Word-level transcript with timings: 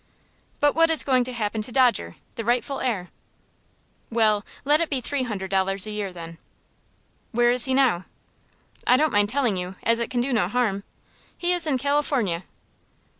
"But 0.59 0.73
what 0.73 0.89
is 0.89 1.03
going 1.03 1.23
to 1.25 1.31
happen 1.31 1.61
to 1.61 1.67
poor 1.71 1.73
Dodger, 1.73 2.15
the 2.33 2.43
rightful 2.43 2.79
heir?" 2.81 3.11
"Well, 4.09 4.43
let 4.65 4.81
it 4.81 4.89
be 4.89 4.99
three 4.99 5.21
hundred 5.21 5.51
dollars 5.51 5.85
a 5.85 5.93
year, 5.93 6.11
then." 6.11 6.39
"Where 7.31 7.51
is 7.51 7.65
he 7.65 7.75
now?" 7.75 8.05
"I 8.87 8.97
don't 8.97 9.13
mind 9.13 9.29
telling 9.29 9.57
you, 9.57 9.75
as 9.83 9.99
it 9.99 10.09
can 10.09 10.19
do 10.21 10.33
no 10.33 10.47
harm. 10.47 10.83
He 11.37 11.51
is 11.51 11.67
in 11.67 11.77
California." 11.77 12.45